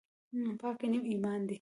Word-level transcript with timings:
پاکي 0.61 0.85
نیم 0.91 1.03
ایمان 1.11 1.39
دی 1.47 1.49